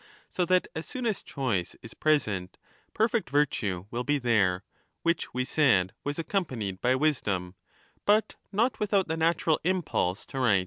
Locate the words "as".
0.75-0.87, 1.05-1.21